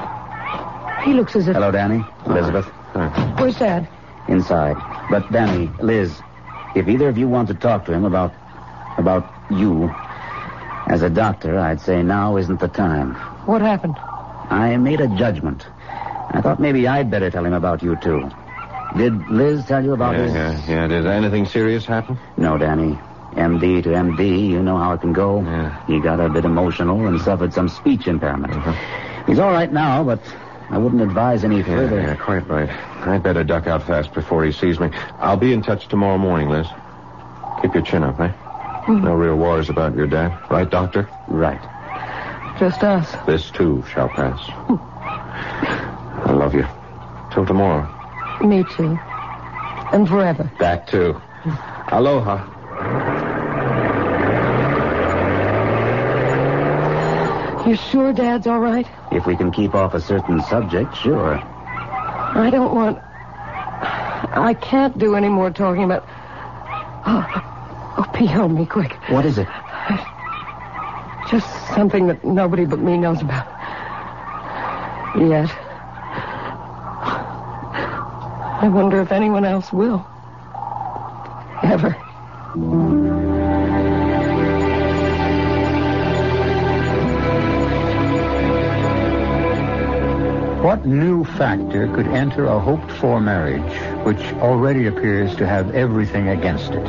[1.09, 1.55] He looks as if.
[1.55, 2.05] Hello, Danny.
[2.27, 2.67] Elizabeth.
[3.39, 3.89] Where's Dad?
[4.29, 4.77] Inside.
[5.11, 6.21] But, Danny, Liz,
[6.77, 8.35] if either of you want to talk to him about.
[8.99, 9.89] about you,
[10.89, 13.15] as a doctor, I'd say now isn't the time.
[13.47, 13.97] What happened?
[14.51, 15.67] I made a judgment.
[16.31, 18.31] I thought maybe I'd better tell him about you, too.
[18.99, 20.35] Did Liz tell you about yeah, his...
[20.35, 20.89] yeah, yeah.
[20.89, 22.19] Did anything serious happen?
[22.37, 22.99] No, Danny.
[23.33, 25.41] MD to MD, you know how it can go.
[25.41, 25.87] Yeah.
[25.87, 28.53] He got a bit emotional and suffered some speech impairment.
[28.53, 29.25] Uh-huh.
[29.27, 30.21] He's all right now, but
[30.71, 32.01] I wouldn't advise any Yeah, further.
[32.01, 32.69] yeah, quite right.
[33.07, 34.91] I'd better duck out fast before he sees me.
[35.19, 36.67] I'll be in touch tomorrow morning, Liz.
[37.63, 38.33] Keep your chin up, eh?
[38.89, 40.33] No real worries about your dad.
[40.51, 41.09] Right, Doctor?
[41.27, 41.61] Right.
[42.59, 43.15] Just us.
[43.27, 44.39] This, too, shall pass.
[46.27, 46.67] I love you.
[47.33, 47.87] Till tomorrow.
[48.45, 48.99] Me too.
[49.93, 50.51] And forever.
[50.59, 51.21] That, too.
[51.89, 52.45] Aloha.
[57.69, 58.87] You sure Dad's all right?
[59.13, 61.35] If we can keep off a certain subject, sure.
[61.35, 62.97] I don't want.
[64.33, 66.09] I can't do any more talking about.
[67.07, 67.27] Oh,
[67.99, 68.95] oh Pete, help me quick.
[69.11, 69.47] What is it?
[71.31, 73.47] Just something that nobody but me knows about.
[75.19, 75.51] Yet.
[78.63, 80.07] I wonder if anyone else will.
[90.79, 96.29] What new factor could enter a hoped for marriage which already appears to have everything
[96.29, 96.87] against it?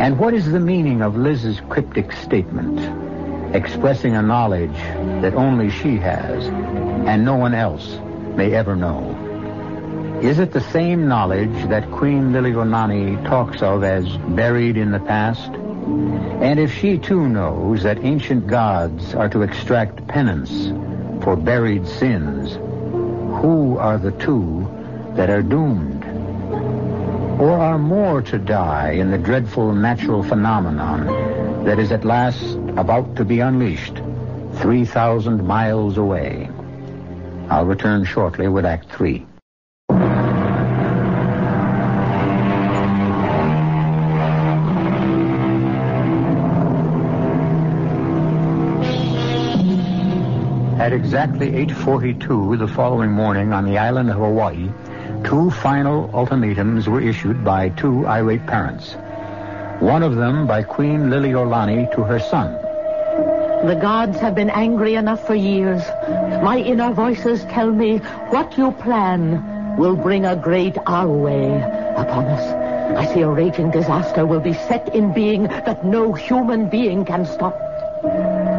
[0.00, 4.76] And what is the meaning of Liz's cryptic statement, expressing a knowledge
[5.22, 8.00] that only she has and no one else
[8.34, 10.18] may ever know?
[10.20, 15.52] Is it the same knowledge that Queen Liliolani talks of as buried in the past?
[15.52, 20.72] And if she too knows that ancient gods are to extract penance
[21.22, 22.58] for buried sins,
[23.38, 24.68] who are the two
[25.14, 26.04] that are doomed?
[27.40, 32.42] Or are more to die in the dreadful natural phenomenon that is at last
[32.76, 34.02] about to be unleashed
[34.54, 36.50] 3,000 miles away?
[37.48, 39.27] I'll return shortly with Act Three.
[50.88, 54.70] At exactly 8.42 the following morning on the island of Hawaii,
[55.22, 58.94] two final ultimatums were issued by two irate parents.
[59.80, 62.54] One of them by Queen Liliolani to her son.
[63.66, 65.82] The gods have been angry enough for years.
[66.42, 67.98] My inner voices tell me
[68.30, 71.60] what you plan will bring a great Arway
[72.00, 72.96] upon us.
[72.96, 77.26] I see a raging disaster will be set in being that no human being can
[77.26, 77.60] stop.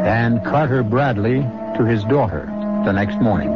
[0.05, 1.43] And Carter Bradley
[1.79, 2.45] to his daughter
[2.83, 3.49] the next morning,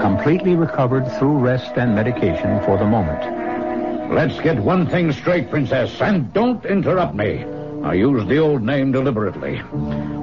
[0.00, 3.20] completely recovered through rest and medication for the moment.
[4.10, 7.44] Let's get one thing straight, Princess, and don't interrupt me.
[7.84, 9.60] I use the old name deliberately.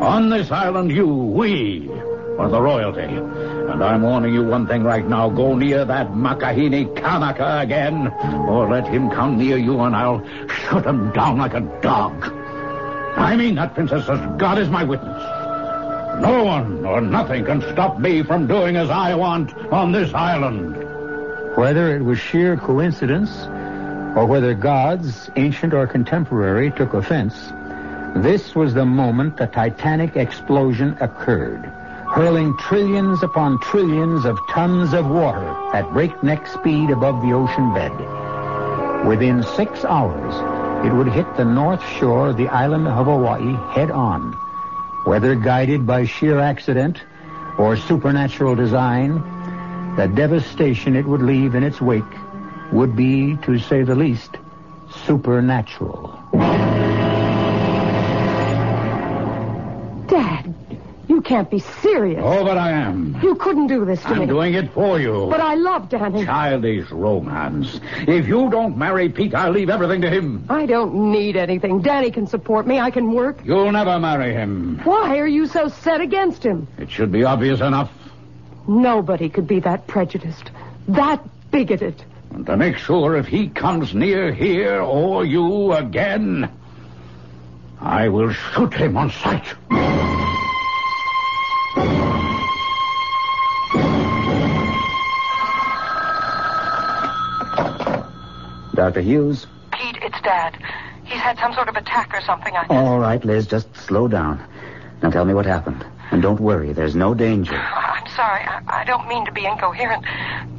[0.01, 1.91] On this island, you, we,
[2.39, 3.01] are the royalty.
[3.01, 5.29] And I'm warning you one thing right now.
[5.29, 8.07] Go near that Makahini Kanaka again,
[8.49, 12.33] or let him come near you and I'll shoot him down like a dog.
[13.15, 15.16] I mean that, Princess, as God is my witness.
[16.19, 20.75] No one or nothing can stop me from doing as I want on this island.
[21.55, 23.29] Whether it was sheer coincidence
[24.17, 27.53] or whether gods, ancient or contemporary, took offense,
[28.15, 31.65] this was the moment the titanic explosion occurred,
[32.13, 39.05] hurling trillions upon trillions of tons of water at breakneck speed above the ocean bed.
[39.05, 40.33] Within six hours,
[40.83, 44.35] it would hit the north shore of the island of Hawaii head on.
[45.07, 47.01] Whether guided by sheer accident
[47.57, 49.23] or supernatural design,
[49.95, 52.03] the devastation it would leave in its wake
[52.73, 54.35] would be, to say the least,
[55.05, 56.19] supernatural.
[60.07, 60.53] Dad,
[61.07, 62.21] you can't be serious.
[62.23, 63.19] Oh, but I am.
[63.23, 64.21] You couldn't do this to me.
[64.21, 65.27] I'm doing it for you.
[65.29, 66.25] But I love Danny.
[66.25, 67.79] Childish romance.
[68.07, 70.45] If you don't marry Pete, I'll leave everything to him.
[70.49, 71.81] I don't need anything.
[71.81, 72.79] Danny can support me.
[72.79, 73.39] I can work.
[73.45, 74.81] You'll never marry him.
[74.83, 76.67] Why are you so set against him?
[76.77, 77.91] It should be obvious enough.
[78.67, 80.51] Nobody could be that prejudiced,
[80.89, 82.03] that bigoted.
[82.31, 86.51] And to make sure if he comes near here or you again,
[87.79, 89.45] I will shoot him on sight.
[98.77, 99.01] Dr.
[99.01, 99.47] Hughes?
[99.73, 100.55] Pete, it's Dad.
[101.03, 102.55] He's had some sort of attack or something.
[102.55, 104.39] I All right, Liz, just slow down.
[105.01, 105.83] Now tell me what happened.
[106.11, 107.55] And don't worry, there's no danger.
[107.57, 108.43] I'm sorry.
[108.43, 110.05] I, I don't mean to be incoherent,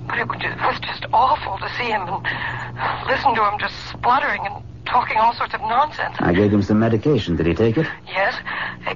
[0.09, 3.59] but it was, just, it was just awful to see him and listen to him
[3.61, 6.17] just spluttering and talking all sorts of nonsense.
[6.19, 7.37] I gave him some medication.
[7.37, 7.87] Did he take it?
[8.09, 8.35] Yes,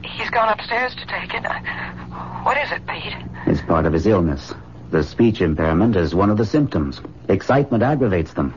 [0.02, 1.44] he's gone upstairs to take it.
[2.42, 3.14] What is it, Pete?
[3.46, 4.52] It's part of his illness.
[4.90, 7.00] The speech impairment is one of the symptoms.
[7.28, 8.54] Excitement aggravates them.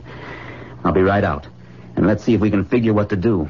[0.86, 1.48] I'll be right out.
[1.96, 3.48] And let's see if we can figure what to do.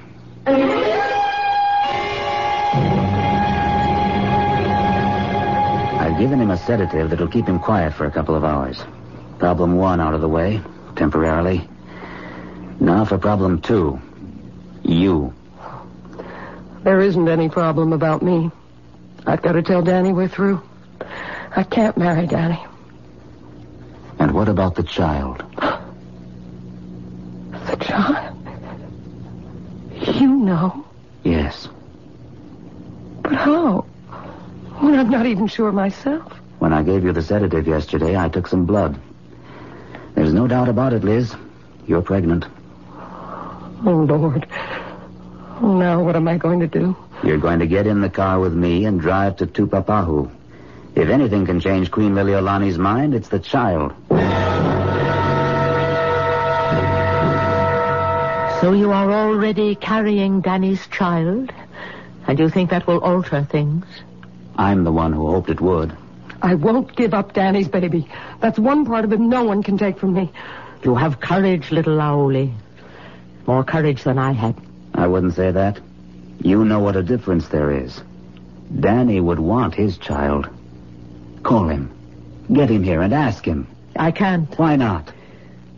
[6.00, 8.82] I've given him a sedative that'll keep him quiet for a couple of hours.
[9.38, 10.62] Problem one out of the way,
[10.94, 11.68] temporarily.
[12.80, 14.00] Now for problem two.
[14.82, 15.34] You.
[16.84, 18.50] There isn't any problem about me.
[19.26, 20.62] I've got to tell Danny we're through.
[21.54, 22.64] I can't marry Danny.
[24.18, 25.44] And what about the child?
[27.80, 28.36] Child?
[30.02, 30.84] You know.
[31.24, 31.68] Yes.
[33.22, 33.80] But how?
[34.80, 36.32] When I'm not even sure myself.
[36.58, 39.00] When I gave you the sedative yesterday, I took some blood.
[40.14, 41.34] There's no doubt about it, Liz.
[41.86, 42.46] You're pregnant.
[43.84, 44.46] Oh, Lord.
[45.60, 46.96] Now what am I going to do?
[47.24, 50.30] You're going to get in the car with me and drive to Tupapahu.
[50.94, 53.94] If anything can change Queen Liliolani's mind, it's the child.
[58.66, 61.52] So you are already carrying Danny's child?
[62.26, 63.86] And you think that will alter things?
[64.56, 65.96] I'm the one who hoped it would.
[66.42, 68.08] I won't give up Danny's baby.
[68.40, 70.32] That's one part of him no one can take from me.
[70.82, 72.52] You have courage, little Laoli.
[73.46, 74.56] More courage than I had.
[74.94, 75.78] I wouldn't say that.
[76.42, 78.02] You know what a difference there is.
[78.80, 80.48] Danny would want his child.
[81.44, 81.88] Call him.
[82.52, 83.68] Get him here and ask him.
[83.94, 84.52] I can't.
[84.58, 85.12] Why not?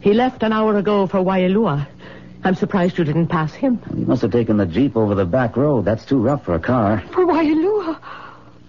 [0.00, 1.86] He left an hour ago for Waialua.
[2.44, 3.80] I'm surprised you didn't pass him.
[3.96, 5.84] He must have taken the Jeep over the back road.
[5.84, 7.02] That's too rough for a car.
[7.12, 7.98] For Waialua?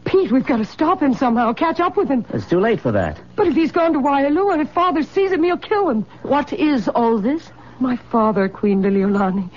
[0.05, 2.25] Pete, we've got to stop him somehow, catch up with him.
[2.33, 3.21] It's too late for that.
[3.35, 6.01] But if he's gone to Waialua and if Father sees him, he'll kill him.
[6.23, 7.47] What is all this?
[7.79, 9.49] My father, Queen Liliolani.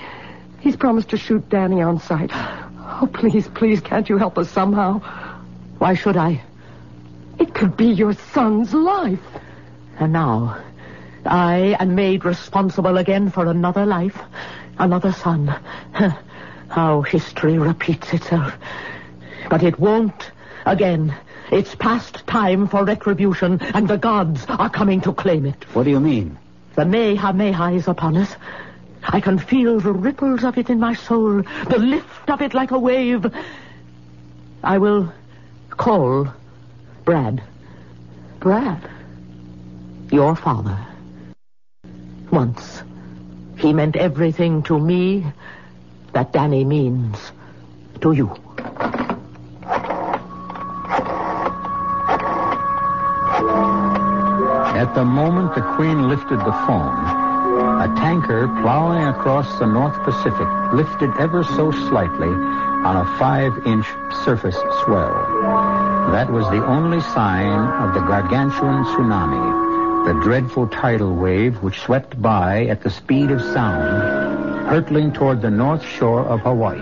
[0.60, 2.30] He's promised to shoot Danny on sight.
[2.34, 4.98] Oh, please, please, can't you help us somehow?
[5.78, 6.42] Why should I?
[7.40, 9.18] It could be your son's life.
[9.98, 10.62] And now,
[11.24, 14.18] I am made responsible again for another life,
[14.78, 15.54] another son.
[16.68, 18.54] How history repeats itself.
[19.48, 20.32] But it won't
[20.66, 21.14] again.
[21.50, 25.64] It's past time for retribution, and the gods are coming to claim it.
[25.74, 26.38] What do you mean?
[26.76, 28.34] The Mehameha is upon us.
[29.02, 32.70] I can feel the ripples of it in my soul, the lift of it like
[32.70, 33.26] a wave.
[34.64, 35.12] I will
[35.70, 36.32] call
[37.04, 37.42] Brad.
[38.40, 38.88] Brad?
[40.10, 40.78] Your father.
[42.32, 42.82] Once.
[43.58, 45.24] He meant everything to me
[46.14, 47.30] that Danny means
[48.00, 48.34] to you.
[54.82, 57.04] At the moment the Queen lifted the phone,
[57.82, 63.86] A tanker plowing across the North Pacific lifted ever so slightly on a five-inch
[64.24, 65.12] surface swell.
[66.12, 69.71] That was the only sign of the gargantuan tsunami,
[70.04, 75.50] the dreadful tidal wave which swept by at the speed of sound, hurtling toward the
[75.50, 76.80] north shore of Hawaii.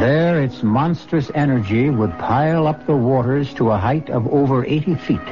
[0.00, 4.94] There, its monstrous energy would pile up the waters to a height of over 80
[4.96, 5.24] feet,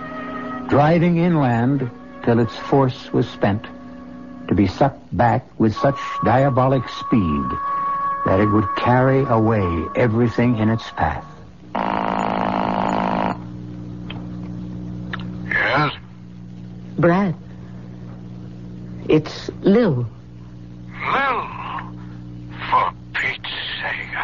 [0.69, 1.91] driving inland
[2.25, 3.67] till its force was spent,
[4.49, 7.45] to be sucked back with such diabolic speed
[8.25, 11.27] that it would carry away everything in its path.
[15.47, 15.93] Yes?
[17.05, 17.35] Brad.
[19.11, 20.09] It's Lil.
[21.13, 21.41] Lil,
[22.71, 24.15] for Pete's sake.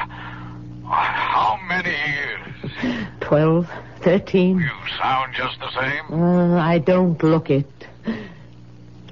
[0.89, 3.05] How many years?
[3.21, 3.69] Twelve,
[4.01, 4.61] thirteen.
[4.61, 6.23] You sound just the same.
[6.23, 7.71] Uh, I don't look it.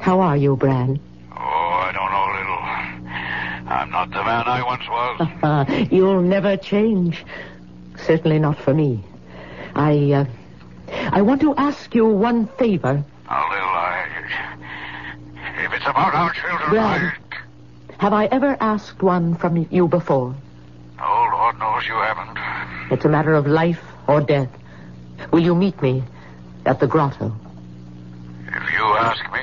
[0.00, 0.98] How are you, Brad?
[1.30, 3.68] Oh, I don't know, Lil.
[3.70, 5.88] I'm not the man I once was.
[5.92, 7.22] You'll never change.
[7.98, 9.04] Certainly not for me.
[9.74, 10.24] I, uh,
[11.12, 13.04] I want to ask you one favor.
[13.28, 14.06] Now, Lil, I...
[15.64, 17.14] If it's about our children, Brad.
[17.98, 20.34] Have I ever asked one from you before?
[21.00, 22.92] Oh, Lord knows you haven't.
[22.92, 24.50] It's a matter of life or death.
[25.32, 26.04] Will you meet me
[26.66, 27.34] at the grotto?
[28.46, 29.40] If you ask me,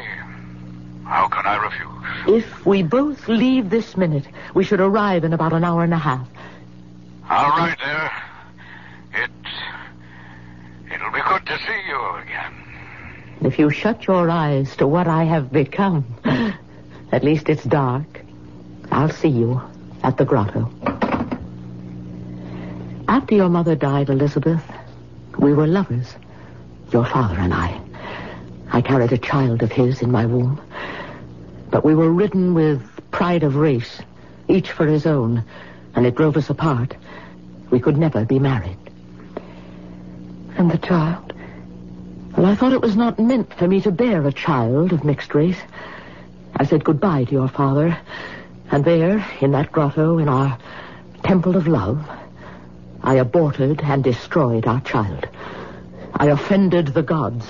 [1.06, 2.44] how can I refuse?
[2.44, 5.98] If we both leave this minute, we should arrive in about an hour and a
[5.98, 6.28] half.
[7.30, 9.24] All right, there.
[9.24, 9.32] It...
[10.94, 12.55] It'll be good to see you again.
[13.46, 16.04] If you shut your eyes to what I have become,
[17.12, 18.22] at least it's dark.
[18.92, 19.62] I'll see you
[20.02, 20.72] at the grotto.
[23.08, 24.64] After your mother died, Elizabeth,
[25.38, 26.16] we were lovers.
[26.92, 27.80] Your father and I.
[28.72, 30.60] I carried a child of his in my womb.
[31.70, 32.82] But we were ridden with
[33.12, 34.02] pride of race,
[34.48, 35.44] each for his own,
[35.94, 36.96] and it drove us apart.
[37.70, 38.80] We could never be married.
[40.58, 41.35] And the child?
[42.38, 45.34] Well, I thought it was not meant for me to bear a child of mixed
[45.34, 45.60] race.
[46.54, 47.98] I said goodbye to your father,
[48.70, 50.58] and there, in that grotto, in our
[51.24, 52.06] temple of love,
[53.02, 55.30] I aborted and destroyed our child.
[56.14, 57.46] I offended the gods.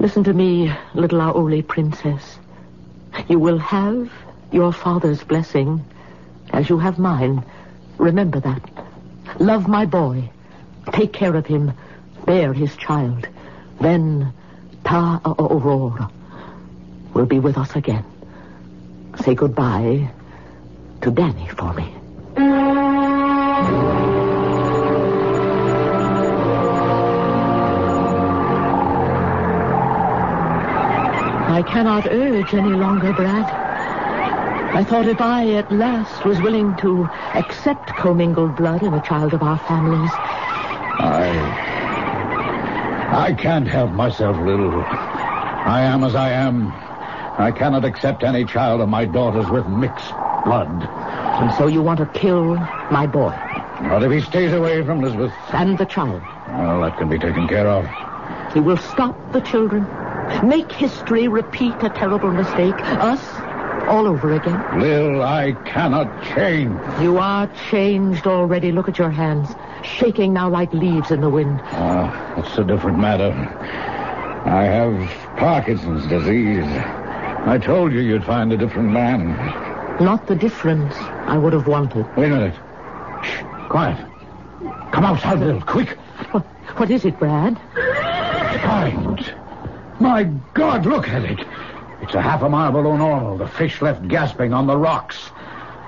[0.00, 2.38] Listen to me, little Aoli princess.
[3.28, 4.10] You will have
[4.50, 5.84] your father's blessing,
[6.52, 7.44] as you have mine.
[7.98, 8.68] Remember that.
[9.38, 10.28] Love my boy.
[10.92, 11.72] Take care of him.
[12.26, 13.28] Bear his child.
[13.80, 14.32] Then
[14.84, 16.10] Ta Aurora
[17.14, 18.04] will be with us again.
[19.22, 20.10] Say goodbye
[21.00, 21.94] to Danny for me.
[31.48, 33.46] I cannot urge any longer, Brad.
[34.74, 39.34] I thought if I at last was willing to accept commingled blood in a child
[39.34, 41.69] of our families, I...
[43.12, 44.70] I can't help myself, Lil.
[44.72, 46.72] I am as I am.
[47.38, 50.12] I cannot accept any child of my daughter's with mixed
[50.44, 50.68] blood.
[51.40, 52.54] and so you want to kill
[52.90, 53.30] my boy
[53.82, 55.32] Not if he stays away from Elizabeth.
[55.52, 56.22] and the child.
[56.48, 57.86] Well, that can be taken care of.
[58.54, 59.86] He will stop the children,
[60.46, 63.20] make history repeat a terrible mistake, us
[63.88, 64.80] all over again.
[64.80, 66.78] Lil, I cannot change.
[67.00, 68.70] You are changed already.
[68.72, 69.48] Look at your hands,
[69.84, 71.60] shaking now like leaves in the wind.
[71.64, 73.30] Ah, it's a different matter.
[74.46, 76.64] I have Parkinson's disease.
[76.64, 79.28] I told you you'd find a different man.
[80.00, 82.06] Not the difference I would have wanted.
[82.16, 82.54] Wait a minute.
[83.22, 83.98] Shh, quiet.
[84.92, 85.90] Come outside, Lil, quick.
[86.32, 86.42] What,
[86.76, 87.58] what is it, Brad?
[88.62, 89.34] Find.
[90.00, 90.24] My
[90.54, 91.40] God, look at it.
[92.02, 93.36] It's a half a mile below normal.
[93.36, 95.30] The fish left gasping on the rocks.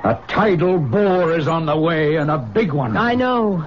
[0.05, 2.97] A tidal bore is on the way, and a big one.
[2.97, 3.67] I know.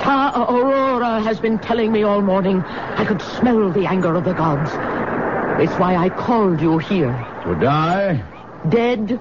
[0.00, 2.62] Ta Aurora has been telling me all morning.
[2.62, 4.70] I could smell the anger of the gods.
[5.62, 7.12] It's why I called you here.
[7.44, 8.22] To die?
[8.68, 9.20] Dead,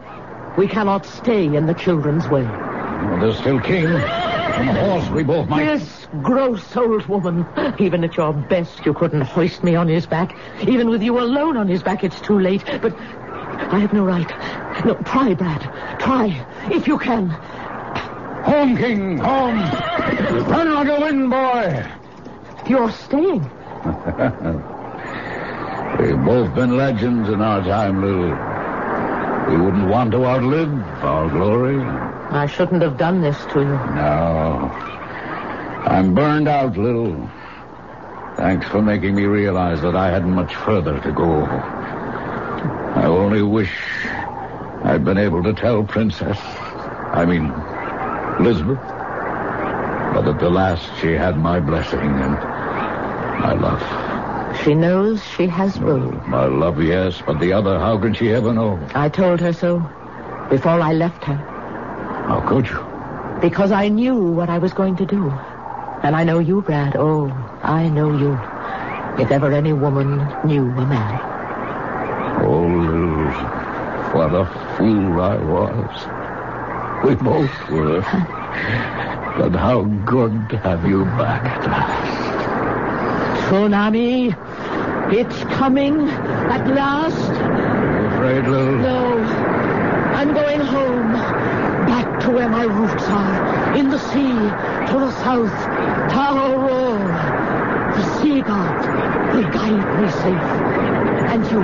[0.58, 2.44] we cannot stay in the children's way.
[2.44, 3.88] Well, there's still King.
[3.88, 5.66] On the horse, we both might.
[5.66, 7.46] This gross old woman.
[7.80, 10.36] Even at your best, you couldn't hoist me on his back.
[10.68, 12.64] Even with you alone on his back, it's too late.
[12.82, 14.30] But I have no right.
[14.86, 15.62] No, try, Brad.
[16.00, 17.30] Try, if you can.
[18.48, 19.60] Home, King, home.
[20.48, 21.86] Run like a wind, boy.
[22.66, 23.42] You're staying.
[26.00, 28.30] We've both been legends in our time, Lil.
[29.50, 30.72] We wouldn't want to outlive
[31.04, 31.82] our glory.
[31.82, 33.66] I shouldn't have done this to you.
[33.66, 34.72] No.
[35.86, 37.30] I'm burned out, Lil.
[38.38, 41.44] Thanks for making me realize that I hadn't much further to go.
[41.44, 43.74] I only wish
[44.86, 47.52] I'd been able to tell Princess, I mean,
[48.40, 48.80] Elizabeth,
[50.14, 52.34] but at the last she had my blessing and
[53.42, 53.82] my love.
[54.64, 56.26] She knows she has ruled.
[56.28, 58.80] My love, yes, but the other, how can she ever know?
[58.94, 59.80] I told her so
[60.50, 61.36] before I left her.
[61.36, 63.40] How could you?
[63.42, 65.30] Because I knew what I was going to do.
[66.04, 66.96] And I know you, Brad.
[66.96, 67.30] Oh,
[67.64, 68.34] I know you.
[69.22, 71.20] If ever any woman knew a man.
[72.44, 72.68] Oh,
[74.14, 74.46] what a
[74.78, 76.17] fool I was.
[77.04, 78.02] We both were.
[79.38, 82.28] but how good to have you back at last.
[83.48, 84.34] Tsunami,
[85.14, 87.30] it's coming at last.
[87.32, 88.78] You afraid, Lil?
[88.80, 89.20] No,
[90.18, 91.14] I'm going home.
[91.88, 93.76] Back to where my roots are.
[93.78, 94.34] In the sea,
[94.92, 95.54] to the south.
[96.18, 96.98] Roar.
[97.96, 98.76] The sea god
[99.36, 100.50] will guide me safe.
[101.32, 101.62] And you,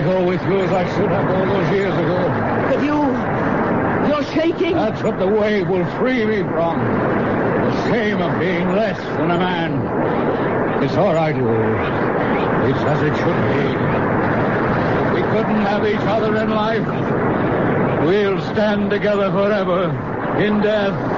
[0.00, 2.26] I go with you as I should have all those years ago.
[2.70, 2.96] but you,
[4.08, 4.72] you're shaking.
[4.72, 6.80] That's what the wave will free me from.
[6.80, 10.82] The shame of being less than a man.
[10.82, 12.70] It's all right, Lil.
[12.70, 13.66] It's as it should be.
[15.04, 16.86] If we couldn't have each other in life,
[18.06, 19.90] we'll stand together forever
[20.42, 21.09] in death.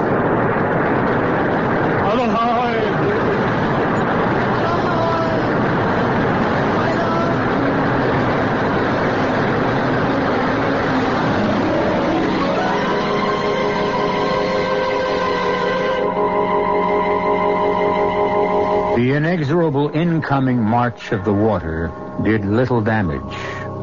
[19.03, 21.91] The inexorable incoming march of the water
[22.23, 23.35] did little damage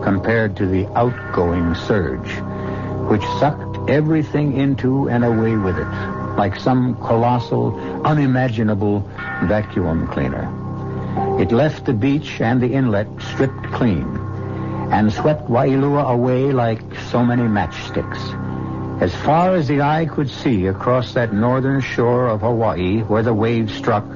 [0.03, 2.31] compared to the outgoing surge,
[3.11, 5.91] which sucked everything into and away with it,
[6.39, 9.01] like some colossal, unimaginable
[9.45, 10.49] vacuum cleaner.
[11.39, 14.07] It left the beach and the inlet stripped clean
[14.91, 19.03] and swept Wailua away like so many matchsticks.
[19.03, 23.35] As far as the eye could see across that northern shore of Hawaii where the
[23.35, 24.07] waves struck,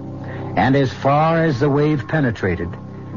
[0.57, 2.69] and as far as the wave penetrated,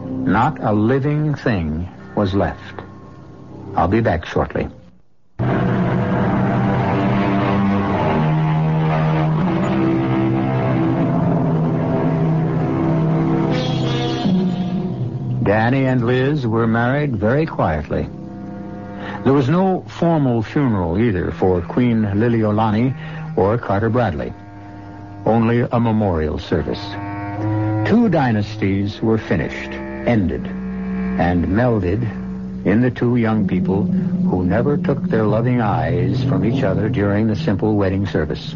[0.05, 2.81] not a living thing was left.
[3.75, 4.67] I'll be back shortly.
[15.43, 18.09] Danny and Liz were married very quietly.
[19.23, 24.33] There was no formal funeral either for Queen Liliolani or Carter Bradley.
[25.25, 27.06] Only a memorial service.
[27.87, 32.03] Two dynasties were finished, ended, and melded
[32.65, 37.27] in the two young people who never took their loving eyes from each other during
[37.27, 38.55] the simple wedding service.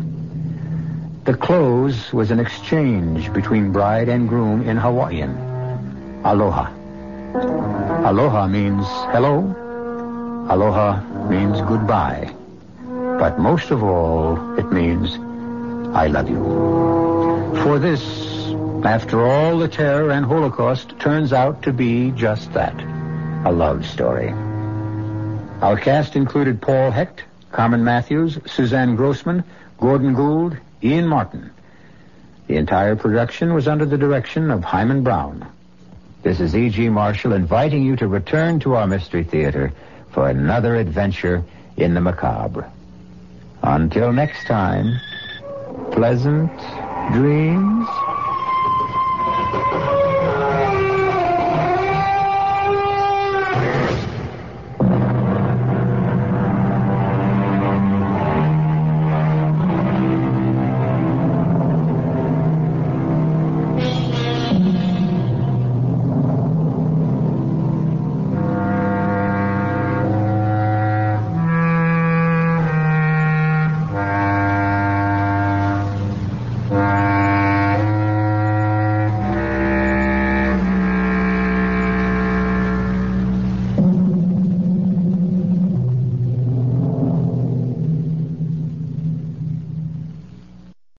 [1.23, 5.31] The close was an exchange between bride and groom in Hawaiian.
[6.25, 6.69] Aloha.
[8.09, 9.43] Aloha means hello.
[10.49, 12.35] Aloha means goodbye.
[13.17, 15.15] But most of all, it means
[15.95, 16.43] I love you.
[17.63, 18.30] For this,
[18.83, 22.79] after all the terror and Holocaust, turns out to be just that
[23.45, 24.29] a love story.
[25.61, 29.43] Our cast included Paul Hecht, Carmen Mathews, Suzanne Grossmann,
[29.79, 31.51] Gordon Gould, Ian Martin.
[32.47, 35.47] The entire production was under the direction of Himan Brown.
[36.23, 36.89] This is E.G.
[36.89, 39.73] Marshall inviting you to return to our Mystery Theater
[40.11, 41.43] for another adventure
[41.77, 42.71] in the macabre.
[43.63, 44.99] Until next time,
[45.91, 46.51] pleasant
[47.13, 47.87] dreams.